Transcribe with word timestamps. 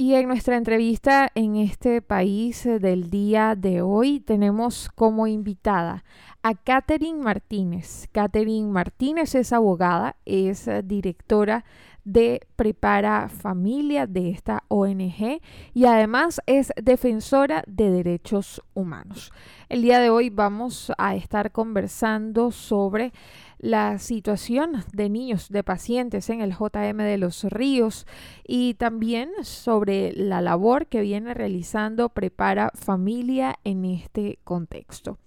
Y 0.00 0.14
en 0.14 0.28
nuestra 0.28 0.56
entrevista 0.56 1.28
en 1.34 1.56
este 1.56 2.00
país 2.02 2.64
eh, 2.66 2.78
del 2.78 3.10
día 3.10 3.56
de 3.56 3.82
hoy 3.82 4.20
tenemos 4.20 4.88
como 4.94 5.26
invitada 5.26 6.04
a 6.40 6.54
Catherine 6.54 7.20
Martínez. 7.20 8.06
Catherine 8.12 8.70
Martínez 8.70 9.34
es 9.34 9.52
abogada, 9.52 10.14
es 10.24 10.68
eh, 10.68 10.82
directora 10.84 11.64
de 12.04 12.46
Prepara 12.54 13.28
Familia 13.28 14.06
de 14.06 14.30
esta 14.30 14.62
ONG 14.68 15.40
y 15.74 15.84
además 15.86 16.40
es 16.46 16.72
defensora 16.80 17.64
de 17.66 17.90
derechos 17.90 18.62
humanos. 18.74 19.32
El 19.68 19.82
día 19.82 19.98
de 19.98 20.10
hoy 20.10 20.30
vamos 20.30 20.92
a 20.96 21.16
estar 21.16 21.50
conversando 21.50 22.52
sobre 22.52 23.12
la 23.58 23.98
situación 23.98 24.84
de 24.92 25.08
niños, 25.08 25.48
de 25.48 25.64
pacientes 25.64 26.30
en 26.30 26.40
el 26.40 26.52
JM 26.52 26.98
de 26.98 27.18
los 27.18 27.44
Ríos 27.44 28.06
y 28.46 28.74
también 28.74 29.30
sobre 29.42 30.12
la 30.12 30.40
labor 30.40 30.86
que 30.86 31.00
viene 31.00 31.34
realizando 31.34 32.08
Prepara 32.08 32.70
Familia 32.74 33.58
en 33.64 33.84
este 33.84 34.38
contexto. 34.44 35.18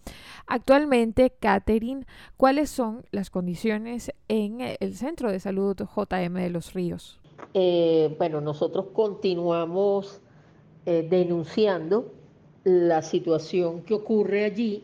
Actualmente, 0.47 1.33
Catherine, 1.39 2.05
¿cuáles 2.37 2.69
son 2.69 3.05
las 3.11 3.29
condiciones 3.29 4.11
en 4.27 4.61
el 4.61 4.95
Centro 4.95 5.31
de 5.31 5.39
Salud 5.39 5.75
JM 5.77 6.33
de 6.33 6.49
los 6.49 6.73
Ríos? 6.73 7.19
Eh, 7.53 8.15
bueno, 8.17 8.41
nosotros 8.41 8.87
continuamos 8.93 10.21
eh, 10.85 11.05
denunciando 11.09 12.13
la 12.63 13.01
situación 13.01 13.81
que 13.81 13.93
ocurre 13.93 14.45
allí 14.45 14.83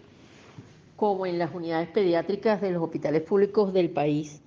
como 0.97 1.27
en 1.27 1.37
las 1.39 1.53
unidades 1.53 1.87
pediátricas 1.89 2.59
de 2.59 2.71
los 2.71 2.83
hospitales 2.83 3.21
públicos 3.21 3.71
del 3.71 3.91
país, 3.91 4.41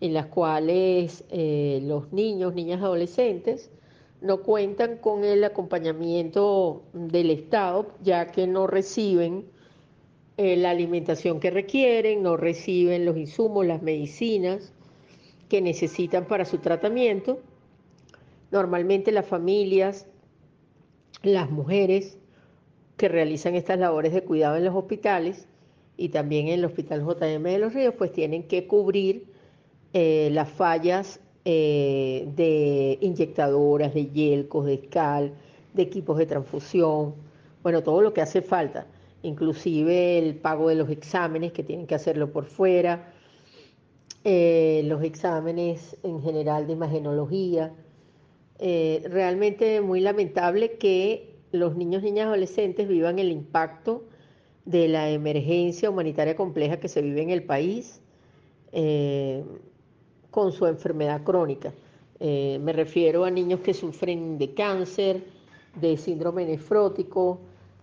en 0.00 0.12
las 0.12 0.26
cuales 0.26 1.24
eh, 1.30 1.80
los 1.82 2.12
niños, 2.12 2.54
niñas, 2.54 2.82
adolescentes 2.82 3.70
no 4.20 4.42
cuentan 4.42 4.98
con 4.98 5.24
el 5.24 5.42
acompañamiento 5.42 6.82
del 6.92 7.30
Estado, 7.30 7.88
ya 8.02 8.30
que 8.30 8.46
no 8.46 8.66
reciben 8.66 9.46
eh, 10.36 10.56
la 10.56 10.70
alimentación 10.70 11.40
que 11.40 11.50
requieren, 11.50 12.22
no 12.22 12.36
reciben 12.36 13.06
los 13.06 13.16
insumos, 13.16 13.64
las 13.66 13.80
medicinas 13.82 14.72
que 15.48 15.62
necesitan 15.62 16.26
para 16.26 16.44
su 16.44 16.58
tratamiento. 16.58 17.38
Normalmente 18.50 19.10
las 19.10 19.26
familias, 19.26 20.06
las 21.22 21.50
mujeres 21.50 22.18
que 22.98 23.08
realizan 23.08 23.54
estas 23.54 23.78
labores 23.78 24.12
de 24.12 24.22
cuidado 24.22 24.56
en 24.56 24.64
los 24.64 24.74
hospitales, 24.74 25.48
y 25.96 26.08
también 26.08 26.48
en 26.48 26.54
el 26.54 26.64
Hospital 26.64 27.04
JM 27.04 27.42
de 27.42 27.58
los 27.58 27.72
Ríos, 27.72 27.94
pues 27.96 28.12
tienen 28.12 28.44
que 28.44 28.66
cubrir 28.66 29.26
eh, 29.92 30.28
las 30.32 30.48
fallas 30.48 31.20
eh, 31.44 32.26
de 32.34 32.98
inyectadoras, 33.00 33.94
de 33.94 34.06
yelcos, 34.06 34.66
de 34.66 34.74
escal, 34.74 35.34
de 35.72 35.82
equipos 35.82 36.18
de 36.18 36.26
transfusión, 36.26 37.14
bueno, 37.62 37.82
todo 37.82 38.02
lo 38.02 38.12
que 38.12 38.20
hace 38.20 38.42
falta, 38.42 38.86
inclusive 39.22 40.18
el 40.18 40.34
pago 40.36 40.68
de 40.68 40.74
los 40.74 40.90
exámenes 40.90 41.52
que 41.52 41.62
tienen 41.62 41.86
que 41.86 41.94
hacerlo 41.94 42.32
por 42.32 42.44
fuera, 42.46 43.12
eh, 44.24 44.82
los 44.86 45.02
exámenes 45.02 45.96
en 46.02 46.22
general 46.22 46.66
de 46.66 46.72
imagenología. 46.72 47.72
realmente 48.58 49.80
muy 49.80 50.00
lamentable 50.00 50.78
que 50.78 51.34
los 51.52 51.76
niños, 51.76 52.02
niñas, 52.02 52.26
adolescentes 52.26 52.88
vivan 52.88 53.18
el 53.18 53.30
impacto 53.30 54.04
de 54.64 54.88
la 54.88 55.10
emergencia 55.10 55.90
humanitaria 55.90 56.36
compleja 56.36 56.78
que 56.78 56.88
se 56.88 57.02
vive 57.02 57.22
en 57.22 57.30
el 57.30 57.42
país 57.42 58.00
eh, 58.72 59.44
con 60.30 60.52
su 60.52 60.66
enfermedad 60.66 61.22
crónica. 61.22 61.72
Eh, 62.20 62.58
me 62.62 62.72
refiero 62.72 63.24
a 63.24 63.30
niños 63.30 63.60
que 63.60 63.74
sufren 63.74 64.38
de 64.38 64.54
cáncer, 64.54 65.24
de 65.80 65.96
síndrome 65.96 66.46
nefrótico, 66.46 67.40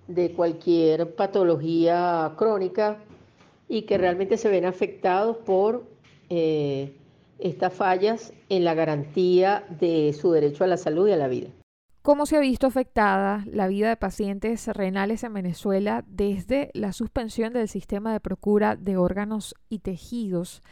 de 0.08 0.34
cualquier 0.34 1.16
patología 1.16 2.34
crónica 2.38 2.98
y 3.68 3.84
que 3.84 3.98
realmente 3.98 4.38
se 4.38 4.50
ven 4.50 4.66
afectados 4.66 5.38
por 5.38 5.84
eh, 6.30 6.94
estas 7.40 7.74
fallas 7.74 8.34
en 8.50 8.66
la 8.66 8.74
garantía 8.74 9.66
de 9.80 10.14
su 10.14 10.32
derecho 10.32 10.64
a 10.64 10.68
la 10.68 10.78
salud 10.78 11.08
y 11.08 11.12
a 11.12 11.18
la 11.18 11.28
vida. 11.28 11.50
¿Cómo 12.02 12.26
se 12.26 12.36
ha 12.36 12.40
visto 12.40 12.66
afectada 12.66 13.46
la 13.46 13.68
vida 13.68 13.90
de 13.90 13.96
pacientes 13.96 14.66
renales 14.70 15.24
en 15.24 15.36
Venezuela 15.36 16.04
desde 16.08 16.72
la 16.74 16.94
suspensión 16.94 17.54
del 17.54 17.68
sistema 17.68 18.12
de 18.12 18.20
procura 18.20 18.76
de 18.76 18.98
órganos 18.98 19.54
y 19.70 19.80
tejidos? 19.80 20.64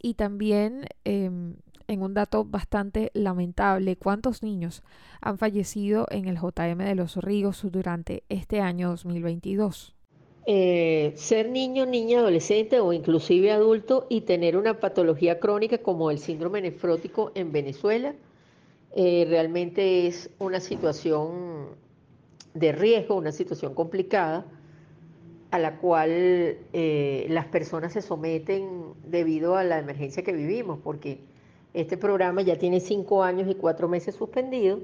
Y 0.00 0.14
también, 0.14 0.86
em, 1.02 1.56
en 1.88 2.02
un 2.02 2.14
dato 2.14 2.44
bastante 2.44 3.10
lamentable, 3.14 3.96
¿cuántos 3.96 4.44
niños 4.44 4.84
han 5.20 5.38
fallecido 5.38 6.06
en 6.08 6.26
el 6.26 6.36
JM 6.36 6.84
de 6.84 6.94
los 6.94 7.16
Ríos 7.16 7.66
durante 7.68 8.22
este 8.28 8.60
año 8.60 8.90
2022? 8.90 9.92
Eh, 10.46 11.14
ser 11.16 11.48
niño, 11.50 11.84
niña, 11.86 12.20
adolescente 12.20 12.78
o 12.78 12.92
inclusive 12.92 13.50
adulto 13.50 14.06
y 14.08 14.20
tener 14.20 14.56
una 14.56 14.78
patología 14.78 15.40
crónica 15.40 15.78
como 15.78 16.12
el 16.12 16.20
síndrome 16.20 16.62
nefrótico 16.62 17.32
en 17.34 17.50
Venezuela 17.50 18.14
eh, 18.98 19.26
realmente 19.28 20.06
es 20.06 20.30
una 20.38 20.58
situación 20.58 21.76
de 22.54 22.72
riesgo, 22.72 23.16
una 23.16 23.30
situación 23.30 23.74
complicada 23.74 24.46
a 25.50 25.58
la 25.58 25.76
cual 25.76 26.08
eh, 26.10 27.26
las 27.28 27.44
personas 27.44 27.92
se 27.92 28.00
someten 28.00 28.94
debido 29.04 29.56
a 29.56 29.64
la 29.64 29.78
emergencia 29.78 30.22
que 30.22 30.32
vivimos, 30.32 30.78
porque 30.82 31.20
este 31.74 31.98
programa 31.98 32.40
ya 32.40 32.56
tiene 32.56 32.80
cinco 32.80 33.22
años 33.22 33.50
y 33.50 33.54
cuatro 33.54 33.86
meses 33.86 34.14
suspendido, 34.14 34.80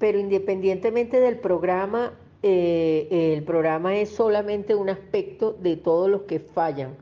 pero 0.00 0.18
independientemente 0.18 1.20
del 1.20 1.38
programa, 1.38 2.14
eh, 2.42 3.34
el 3.36 3.44
programa 3.44 3.96
es 3.96 4.08
solamente 4.08 4.74
un 4.74 4.88
aspecto 4.88 5.52
de 5.52 5.76
todos 5.76 6.10
los 6.10 6.22
que 6.22 6.40
fallan, 6.40 6.96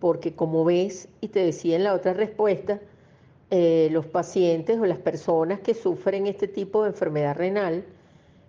porque 0.00 0.32
como 0.32 0.64
ves, 0.64 1.10
y 1.20 1.28
te 1.28 1.40
decía 1.40 1.76
en 1.76 1.84
la 1.84 1.92
otra 1.92 2.14
respuesta, 2.14 2.80
eh, 3.50 3.88
los 3.92 4.04
pacientes 4.04 4.78
o 4.78 4.84
las 4.84 4.98
personas 4.98 5.60
que 5.60 5.72
sufren 5.72 6.26
este 6.26 6.48
tipo 6.48 6.82
de 6.82 6.90
enfermedad 6.90 7.34
renal 7.34 7.82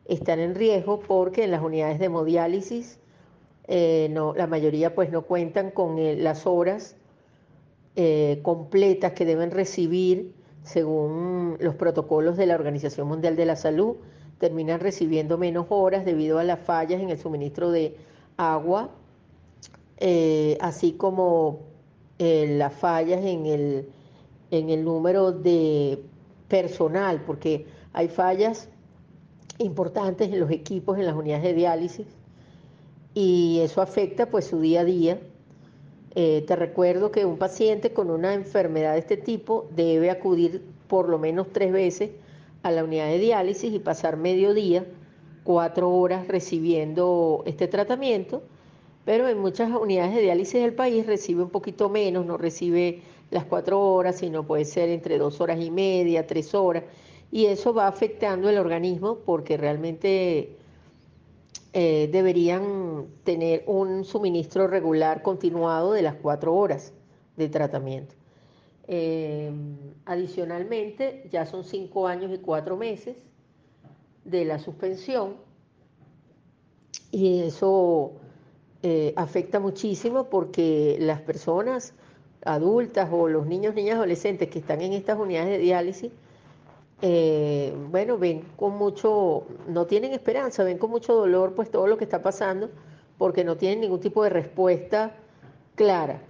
están 0.04 0.40
en 0.40 0.56
riesgo 0.56 1.00
porque 1.00 1.46
en 1.46 1.52
las 1.52 1.62
unidades 1.62 2.00
de 2.00 2.06
hemodiálisis 2.06 3.00
eh, 3.70 4.14
la 4.36 4.48
mayoría 4.48 4.94
pues 4.96 5.10
no 5.10 5.22
cuentan 5.22 5.72
con 5.72 5.96
las 6.22 6.46
horas 6.46 6.98
eh, 7.96 8.40
completas 8.44 9.14
que 9.14 9.24
deben 9.24 9.52
recibir 9.52 10.34
según 10.64 11.56
los 11.62 11.76
protocolos 11.76 12.36
de 12.36 12.48
la 12.48 12.56
Organización 12.56 13.08
Mundial 13.08 13.38
de 13.38 13.46
la 13.46 13.56
Salud, 13.56 13.96
terminan 14.38 14.82
recibiendo 14.82 15.38
menos 15.38 15.68
horas 15.70 16.04
debido 16.04 16.40
a 16.40 16.44
las 16.44 16.60
fallas 16.60 17.02
en 17.02 17.10
el 17.10 17.18
suministro 17.18 17.72
de 17.72 17.96
agua, 18.36 18.90
así 20.60 20.92
como 20.92 21.62
las 22.20 22.74
fallas 22.74 23.24
en 23.24 23.46
el 23.46 23.88
en 24.52 24.70
el 24.70 24.84
número 24.84 25.32
de 25.32 26.00
personal, 26.48 27.24
porque 27.26 27.66
hay 27.94 28.08
fallas 28.08 28.70
importantes 29.58 30.32
en 30.32 30.40
los 30.40 30.52
equipos, 30.52 30.98
en 30.98 31.06
las 31.06 31.16
unidades 31.16 31.44
de 31.44 31.54
diálisis, 31.54 32.08
y 33.14 33.60
eso 33.62 33.82
afecta 33.82 34.30
pues 34.30 34.46
su 34.46 34.60
día 34.60 34.82
a 34.82 34.86
día. 34.86 35.20
Eh, 36.16 36.44
te 36.48 36.56
recuerdo 36.56 37.12
que 37.12 37.26
un 37.26 37.38
paciente 37.38 37.94
con 37.94 38.10
una 38.10 38.34
enfermedad 38.34 38.94
de 38.94 39.00
este 39.00 39.18
tipo 39.18 39.68
debe 39.76 40.10
acudir 40.10 40.64
por 40.88 41.08
lo 41.08 41.20
menos 41.20 41.48
tres 41.52 41.72
veces 41.72 42.12
a 42.64 42.72
la 42.72 42.84
unidad 42.84 43.08
de 43.08 43.20
diálisis 43.20 43.74
y 43.74 43.80
pasar 43.80 44.18
medio 44.18 44.54
día, 44.54 44.86
cuatro 45.44 45.90
horas 45.92 46.28
recibiendo 46.28 47.44
este 47.46 47.68
tratamiento, 47.68 48.42
pero 49.06 49.28
en 49.28 49.40
muchas 49.40 49.72
unidades 49.72 50.16
de 50.16 50.22
diálisis 50.22 50.62
del 50.62 50.74
país 50.74 51.06
recibe 51.06 51.44
un 51.44 51.50
poquito 51.50 51.90
menos, 51.90 52.26
no 52.26 52.38
recibe 52.38 53.02
las 53.32 53.46
cuatro 53.46 53.80
horas, 53.80 54.18
sino 54.18 54.46
puede 54.46 54.66
ser 54.66 54.90
entre 54.90 55.18
dos 55.18 55.42
horas 55.42 55.60
y 55.60 55.72
media, 55.72 56.28
tres 56.28 56.54
horas, 56.56 56.84
y 57.32 57.46
eso 57.46 57.74
va 57.74 57.88
afectando 57.88 58.50
el 58.50 58.58
organismo 58.58 59.20
porque 59.20 59.58
realmente 59.58 60.58
eh, 61.74 62.10
deberían 62.12 63.06
tener 63.24 63.64
un 63.68 64.04
suministro 64.04 64.68
regular 64.68 65.22
continuado 65.22 65.94
de 65.94 66.02
las 66.02 66.16
cuatro 66.16 66.56
horas 66.56 66.94
de 67.38 67.50
tratamiento. 67.50 68.16
Eh, 68.88 69.52
adicionalmente, 70.06 71.28
ya 71.32 71.46
son 71.46 71.64
cinco 71.64 72.08
años 72.08 72.32
y 72.34 72.40
cuatro 72.40 72.76
meses 72.76 73.18
de 74.26 74.46
la 74.46 74.58
suspensión 74.58 75.36
y 77.12 77.42
eso 77.42 78.14
eh, 78.82 79.14
afecta 79.16 79.60
muchísimo 79.60 80.30
porque 80.30 80.98
las 81.00 81.22
personas 81.22 81.94
adultas 82.46 83.10
o 83.12 83.28
los 83.28 83.46
niños, 83.46 83.76
niñas, 83.76 83.98
adolescentes 83.98 84.50
que 84.50 84.60
están 84.60 84.82
en 84.82 84.94
estas 84.94 85.20
unidades 85.20 85.50
de 85.50 85.58
diálisis, 85.58 86.12
eh, 87.02 87.74
bueno, 87.90 88.18
ven 88.18 88.44
con 88.58 88.78
mucho, 88.78 89.46
no 89.68 89.86
tienen 89.86 90.12
esperanza, 90.14 90.64
ven 90.64 90.78
con 90.78 90.90
mucho 90.90 91.14
dolor 91.14 91.54
pues 91.56 91.72
todo 91.72 91.88
lo 91.88 91.98
que 91.98 92.04
está 92.04 92.22
pasando 92.22 92.70
porque 93.18 93.44
no 93.44 93.56
tienen 93.56 93.82
ningún 93.82 94.00
tipo 94.00 94.24
de 94.24 94.30
respuesta 94.30 95.16
clara. 95.76 96.22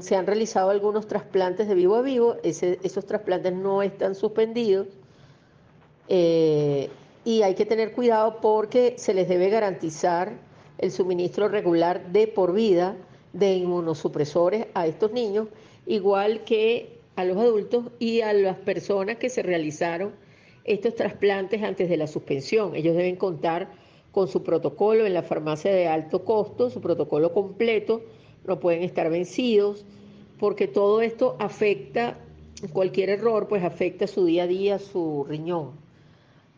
se 0.00 0.16
han 0.16 0.26
realizado 0.26 0.70
algunos 0.70 1.06
trasplantes 1.06 1.68
de 1.68 1.74
vivo 1.74 1.96
a 1.96 2.02
vivo, 2.02 2.36
esos 2.42 3.06
trasplantes 3.06 3.52
no 3.52 3.82
están 3.82 4.14
suspendidos 4.14 4.88
eh, 6.08 6.90
y 7.24 7.42
hay 7.42 7.54
que 7.54 7.66
tener 7.66 7.92
cuidado 7.92 8.40
porque 8.40 8.94
se 8.98 9.14
les 9.14 9.28
debe 9.28 9.50
garantizar 9.50 10.32
el 10.78 10.90
suministro 10.90 11.48
regular 11.48 12.12
de 12.12 12.26
por 12.26 12.52
vida 12.52 12.96
de 13.32 13.54
inmunosupresores 13.54 14.66
a 14.74 14.86
estos 14.86 15.12
niños, 15.12 15.48
igual 15.86 16.44
que 16.44 16.98
a 17.16 17.24
los 17.24 17.36
adultos 17.36 17.86
y 17.98 18.20
a 18.20 18.32
las 18.32 18.56
personas 18.58 19.16
que 19.16 19.28
se 19.28 19.42
realizaron 19.42 20.12
estos 20.64 20.94
trasplantes 20.94 21.62
antes 21.62 21.88
de 21.88 21.96
la 21.96 22.06
suspensión. 22.06 22.74
Ellos 22.74 22.96
deben 22.96 23.16
contar 23.16 23.70
con 24.12 24.28
su 24.28 24.42
protocolo 24.42 25.06
en 25.06 25.14
la 25.14 25.22
farmacia 25.22 25.72
de 25.72 25.88
alto 25.88 26.24
costo, 26.24 26.70
su 26.70 26.80
protocolo 26.80 27.32
completo, 27.32 28.02
no 28.46 28.60
pueden 28.60 28.82
estar 28.82 29.10
vencidos, 29.10 29.84
porque 30.38 30.68
todo 30.68 31.00
esto 31.00 31.36
afecta, 31.38 32.18
cualquier 32.72 33.10
error, 33.10 33.48
pues 33.48 33.64
afecta 33.64 34.06
su 34.06 34.24
día 34.24 34.44
a 34.44 34.46
día, 34.46 34.78
su 34.78 35.24
riñón. 35.28 35.72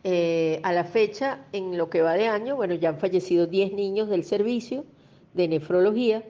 Eh, 0.03 0.61
a 0.63 0.73
la 0.73 0.85
fecha, 0.85 1.47
en 1.53 1.79
lo 1.79 1.89
que 1.89 2.03
va 2.03 2.15
de 2.15 2.27
año, 2.27 2.57
bueno, 2.57 2.75
ya 2.75 2.91
han 2.91 2.99
fallecido 2.99 3.47
10 3.47 3.73
niños 3.73 4.09
del 4.09 4.25
servicio 4.25 4.85
de 5.33 5.49
nefrología 5.49 6.25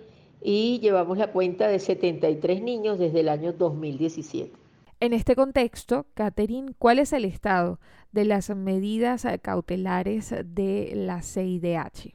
y 0.47 0.79
llevamos 0.81 1.17
la 1.17 1.33
cuenta 1.33 1.69
de 1.69 1.79
73 1.79 2.63
niños 2.63 2.99
desde 2.99 3.21
el 3.21 3.31
año 3.31 3.55
2017. 3.55 4.53
En 5.01 5.15
este 5.15 5.35
contexto, 5.35 6.05
Catherine, 6.13 6.75
¿cuál 6.79 6.99
es 6.99 7.15
el 7.15 7.25
estado 7.25 7.81
de 8.13 8.27
las 8.27 8.51
medidas 8.51 9.27
cautelares 9.41 10.35
de 10.45 10.93
la 10.95 11.23
CIDH? 11.23 12.13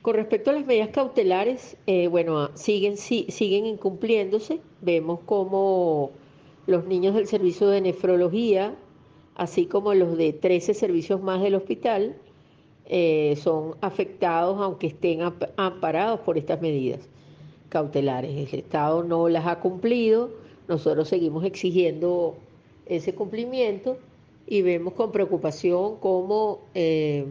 Con 0.00 0.14
respecto 0.14 0.50
a 0.50 0.54
las 0.54 0.64
medidas 0.64 0.88
cautelares, 0.88 1.76
eh, 1.86 2.08
bueno, 2.08 2.48
siguen, 2.56 2.96
siguen 2.96 3.66
incumpliéndose. 3.66 4.60
Vemos 4.80 5.20
como 5.26 6.12
los 6.66 6.86
niños 6.86 7.14
del 7.14 7.26
servicio 7.26 7.68
de 7.68 7.82
nefrología, 7.82 8.74
así 9.34 9.66
como 9.66 9.92
los 9.92 10.16
de 10.16 10.32
13 10.32 10.72
servicios 10.72 11.22
más 11.22 11.42
del 11.42 11.56
hospital, 11.56 12.16
eh, 12.86 13.36
son 13.36 13.74
afectados 13.82 14.58
aunque 14.62 14.86
estén 14.86 15.20
amparados 15.56 16.20
por 16.20 16.38
estas 16.38 16.62
medidas 16.62 17.06
cautelares. 17.68 18.52
El 18.52 18.60
Estado 18.60 19.02
no 19.02 19.28
las 19.28 19.46
ha 19.46 19.60
cumplido, 19.60 20.30
nosotros 20.68 21.08
seguimos 21.08 21.44
exigiendo 21.44 22.36
ese 22.86 23.14
cumplimiento 23.14 23.98
y 24.46 24.62
vemos 24.62 24.94
con 24.94 25.12
preocupación 25.12 25.96
cómo 26.00 26.60
eh, 26.74 27.24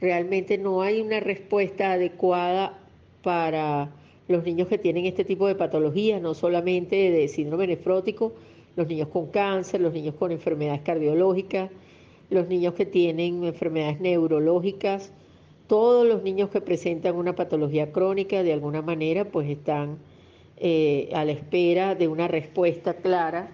realmente 0.00 0.58
no 0.58 0.82
hay 0.82 1.00
una 1.00 1.20
respuesta 1.20 1.92
adecuada 1.92 2.78
para 3.22 3.90
los 4.28 4.44
niños 4.44 4.68
que 4.68 4.78
tienen 4.78 5.06
este 5.06 5.24
tipo 5.24 5.46
de 5.46 5.56
patologías, 5.56 6.22
no 6.22 6.34
solamente 6.34 7.10
de 7.10 7.28
síndrome 7.28 7.66
nefrótico, 7.66 8.32
los 8.76 8.86
niños 8.86 9.08
con 9.08 9.26
cáncer, 9.26 9.80
los 9.80 9.92
niños 9.92 10.14
con 10.14 10.30
enfermedades 10.30 10.82
cardiológicas, 10.82 11.70
los 12.30 12.46
niños 12.48 12.74
que 12.74 12.86
tienen 12.86 13.42
enfermedades 13.44 14.00
neurológicas, 14.00 15.12
todos 15.70 16.04
los 16.04 16.24
niños 16.24 16.50
que 16.50 16.60
presentan 16.60 17.14
una 17.14 17.36
patología 17.36 17.92
crónica 17.92 18.42
de 18.42 18.52
alguna 18.52 18.82
manera 18.82 19.26
pues 19.26 19.48
están 19.48 19.98
eh, 20.56 21.10
a 21.14 21.24
la 21.24 21.30
espera 21.30 21.94
de 21.94 22.08
una 22.08 22.26
respuesta 22.26 22.94
clara 22.94 23.50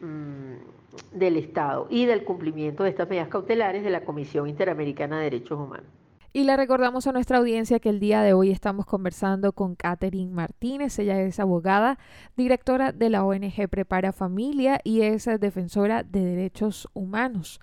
mm, 0.00 1.16
del 1.16 1.36
Estado 1.36 1.86
y 1.88 2.06
del 2.06 2.24
cumplimiento 2.24 2.82
de 2.82 2.90
estas 2.90 3.08
medidas 3.08 3.28
cautelares 3.28 3.84
de 3.84 3.90
la 3.90 4.04
Comisión 4.04 4.48
Interamericana 4.48 5.18
de 5.18 5.30
Derechos 5.30 5.56
Humanos. 5.56 5.86
Y 6.32 6.42
le 6.42 6.56
recordamos 6.56 7.06
a 7.06 7.12
nuestra 7.12 7.38
audiencia 7.38 7.78
que 7.78 7.90
el 7.90 8.00
día 8.00 8.22
de 8.22 8.32
hoy 8.32 8.50
estamos 8.50 8.84
conversando 8.84 9.52
con 9.52 9.76
Catherine 9.76 10.32
Martínez. 10.32 10.98
Ella 10.98 11.22
es 11.22 11.38
abogada, 11.38 12.00
directora 12.36 12.90
de 12.90 13.08
la 13.08 13.24
ONG 13.24 13.68
Prepara 13.68 14.12
Familia 14.12 14.80
y 14.82 15.02
es 15.02 15.28
defensora 15.38 16.02
de 16.02 16.24
derechos 16.24 16.88
humanos. 16.92 17.60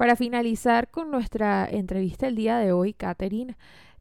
Para 0.00 0.16
finalizar 0.16 0.90
con 0.90 1.10
nuestra 1.10 1.68
entrevista 1.70 2.26
el 2.26 2.34
día 2.34 2.56
de 2.56 2.72
hoy, 2.72 2.94
Catherine, 2.94 3.54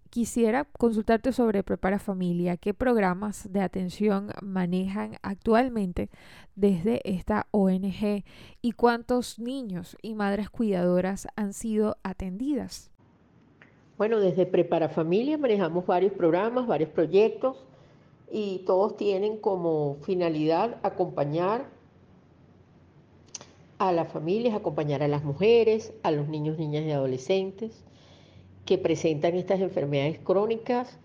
quisiera 0.09 0.63
consultarte 0.63 1.33
sobre 1.33 1.61
Prepara 1.61 1.99
Familia. 1.99 2.55
¿Qué 2.55 2.73
programas 2.73 3.51
de 3.51 3.59
atención 3.59 4.29
manejan 4.41 5.17
actualmente 5.23 6.09
desde 6.55 7.01
esta 7.03 7.47
ONG 7.51 8.23
y 8.61 8.71
cuántos 8.77 9.39
niños 9.39 9.97
y 10.01 10.13
madres 10.15 10.49
cuidadoras 10.49 11.27
han 11.35 11.51
sido 11.51 11.97
atendidas? 12.01 12.91
Bueno, 13.97 14.21
desde 14.21 14.45
Prepara 14.45 14.87
Familia 14.87 15.37
manejamos 15.37 15.85
varios 15.85 16.13
programas, 16.13 16.65
varios 16.65 16.91
proyectos 16.91 17.57
y 18.31 18.59
todos 18.59 18.95
tienen 18.95 19.35
como 19.35 19.97
finalidad 20.03 20.77
acompañar 20.81 21.77
a 23.79 23.91
las 23.93 24.11
familias, 24.11 24.53
acompañar 24.53 25.01
a 25.01 25.07
las 25.07 25.23
mujeres, 25.23 25.93
a 26.03 26.11
los 26.11 26.27
niños, 26.27 26.57
niñas 26.59 26.83
y 26.85 26.91
adolescentes 26.91 27.83
que 28.65 28.77
presentan 28.77 29.35
estas 29.35 29.61
enfermedades 29.61 30.19
crónicas 30.19 30.99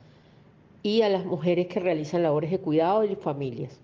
y 0.82 1.00
a 1.02 1.08
las 1.08 1.24
mujeres 1.24 1.68
que 1.68 1.80
realizan 1.80 2.22
labores 2.22 2.50
de 2.50 2.58
cuidado 2.58 3.04
y 3.04 3.14
familias. 3.14 3.80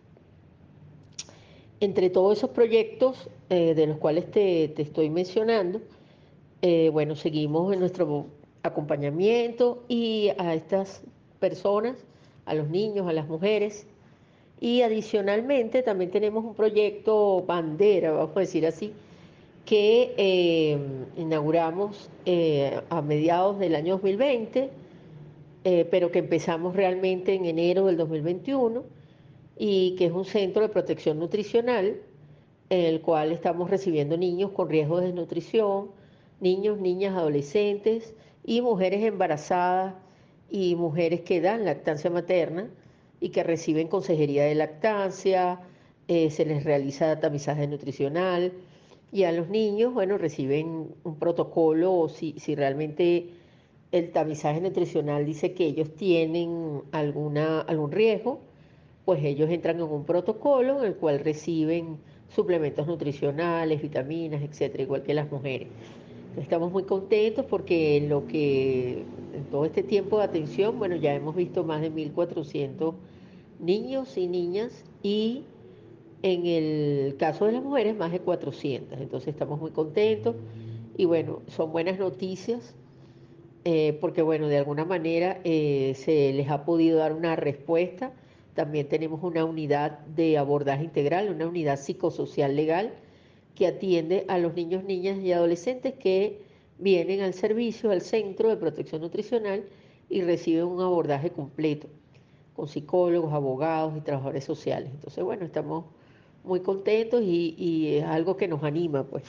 Entre 1.80 2.10
todos 2.10 2.36
esos 2.36 2.50
proyectos 2.50 3.30
eh, 3.48 3.74
de 3.74 3.86
los 3.86 3.96
cuales 3.96 4.30
te, 4.30 4.80
estoy 4.82 5.08
mencionando, 5.08 5.80
eh, 6.60 6.90
bueno, 6.92 7.16
seguimos 7.16 7.72
en 7.72 7.80
nuestro 7.80 8.26
acompañamiento 8.62 9.82
y 9.88 10.28
a 10.36 10.54
estas 10.54 11.02
personas, 11.38 11.96
a 12.44 12.54
los 12.54 12.68
niños, 12.68 13.08
a 13.08 13.14
las 13.14 13.28
mujeres. 13.28 13.86
Y 14.60 14.82
adicionalmente 14.82 15.82
también 15.82 16.10
tenemos 16.10 16.44
un 16.44 16.54
proyecto 16.54 17.42
bandera, 17.46 18.12
vamos 18.12 18.36
a 18.36 18.40
decir 18.40 18.66
así, 18.66 18.92
que 19.64 20.14
eh, 20.18 20.78
inauguramos 21.16 22.10
eh, 22.26 22.80
a 22.90 23.00
mediados 23.00 23.58
del 23.58 23.74
año 23.74 23.94
2020, 23.94 24.70
eh, 25.64 25.88
pero 25.90 26.10
que 26.10 26.18
empezamos 26.18 26.76
realmente 26.76 27.34
en 27.34 27.46
enero 27.46 27.86
del 27.86 27.96
2021 27.96 28.84
y 29.56 29.94
que 29.96 30.06
es 30.06 30.12
un 30.12 30.24
centro 30.24 30.62
de 30.62 30.68
protección 30.68 31.18
nutricional 31.18 31.96
en 32.68 32.84
el 32.84 33.00
cual 33.00 33.32
estamos 33.32 33.70
recibiendo 33.70 34.16
niños 34.16 34.50
con 34.52 34.68
riesgo 34.68 35.00
de 35.00 35.06
desnutrición, 35.06 35.90
niños, 36.40 36.78
niñas, 36.78 37.16
adolescentes, 37.16 38.14
y 38.44 38.62
mujeres 38.62 39.02
embarazadas 39.04 39.94
y 40.50 40.74
mujeres 40.74 41.20
que 41.20 41.40
dan 41.40 41.64
lactancia 41.64 42.10
materna 42.10 42.70
y 43.20 43.30
que 43.30 43.42
reciben 43.42 43.88
consejería 43.88 44.44
de 44.44 44.54
lactancia, 44.54 45.60
eh, 46.08 46.30
se 46.30 46.44
les 46.44 46.64
realiza 46.64 47.20
tamizaje 47.20 47.66
nutricional 47.66 48.52
y 49.12 49.24
a 49.24 49.32
los 49.32 49.48
niños, 49.48 49.92
bueno, 49.92 50.18
reciben 50.18 50.88
un 51.04 51.18
protocolo 51.18 52.08
si, 52.08 52.34
si 52.38 52.54
realmente 52.54 53.28
el 53.92 54.12
tamizaje 54.12 54.60
nutricional 54.60 55.26
dice 55.26 55.52
que 55.52 55.66
ellos 55.66 55.94
tienen 55.96 56.82
alguna, 56.92 57.60
algún 57.60 57.90
riesgo, 57.90 58.40
pues 59.04 59.24
ellos 59.24 59.50
entran 59.50 59.76
en 59.76 59.82
un 59.82 60.04
protocolo 60.04 60.78
en 60.80 60.84
el 60.84 60.94
cual 60.94 61.18
reciben 61.18 61.98
suplementos 62.28 62.86
nutricionales, 62.86 63.82
vitaminas, 63.82 64.42
etcétera, 64.42 64.84
igual 64.84 65.02
que 65.02 65.14
las 65.14 65.30
mujeres. 65.30 65.68
Estamos 66.36 66.70
muy 66.70 66.84
contentos 66.84 67.44
porque 67.46 67.96
en 67.96 68.08
lo 68.08 68.26
que 68.26 69.04
en 69.34 69.44
todo 69.50 69.64
este 69.64 69.82
tiempo 69.82 70.18
de 70.18 70.24
atención, 70.24 70.78
bueno, 70.78 70.94
ya 70.94 71.12
hemos 71.14 71.34
visto 71.34 71.64
más 71.64 71.80
de 71.80 71.90
1.400 71.90 72.94
niños 73.58 74.16
y 74.16 74.28
niñas 74.28 74.84
y 75.02 75.44
en 76.22 76.46
el 76.46 77.16
caso 77.18 77.46
de 77.46 77.52
las 77.52 77.62
mujeres 77.62 77.96
más 77.96 78.12
de 78.12 78.20
400. 78.20 79.00
Entonces 79.00 79.28
estamos 79.28 79.60
muy 79.60 79.72
contentos 79.72 80.36
y 80.96 81.04
bueno, 81.04 81.42
son 81.48 81.72
buenas 81.72 81.98
noticias 81.98 82.76
eh, 83.64 83.98
porque 84.00 84.22
bueno, 84.22 84.46
de 84.46 84.58
alguna 84.58 84.84
manera 84.84 85.40
eh, 85.42 85.94
se 85.96 86.32
les 86.32 86.48
ha 86.48 86.64
podido 86.64 86.98
dar 86.98 87.12
una 87.12 87.34
respuesta. 87.34 88.12
También 88.54 88.88
tenemos 88.88 89.22
una 89.24 89.44
unidad 89.44 89.98
de 90.06 90.38
abordaje 90.38 90.84
integral, 90.84 91.28
una 91.28 91.48
unidad 91.48 91.76
psicosocial 91.76 92.54
legal 92.54 92.92
que 93.54 93.66
atiende 93.66 94.24
a 94.28 94.38
los 94.38 94.54
niños, 94.54 94.84
niñas 94.84 95.18
y 95.18 95.32
adolescentes 95.32 95.94
que 95.94 96.40
vienen 96.78 97.20
al 97.20 97.34
servicio, 97.34 97.90
al 97.90 98.00
centro 98.00 98.48
de 98.48 98.56
protección 98.56 99.02
nutricional 99.02 99.64
y 100.08 100.22
reciben 100.22 100.64
un 100.64 100.80
abordaje 100.80 101.30
completo 101.30 101.88
con 102.54 102.68
psicólogos, 102.68 103.32
abogados 103.32 103.94
y 103.96 104.00
trabajadores 104.00 104.44
sociales. 104.44 104.90
Entonces, 104.92 105.24
bueno, 105.24 105.44
estamos 105.44 105.84
muy 106.44 106.60
contentos 106.60 107.22
y, 107.22 107.96
es 107.96 108.04
algo 108.04 108.36
que 108.36 108.48
nos 108.48 108.62
anima, 108.64 109.04
pues. 109.04 109.24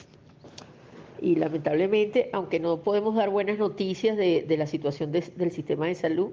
Y 1.20 1.36
lamentablemente, 1.36 2.30
aunque 2.32 2.58
no 2.58 2.82
podemos 2.82 3.14
dar 3.14 3.30
buenas 3.30 3.58
noticias 3.58 4.16
de, 4.16 4.44
la 4.58 4.66
situación 4.66 5.12
del 5.12 5.52
sistema 5.52 5.86
de 5.86 5.94
salud, 5.94 6.30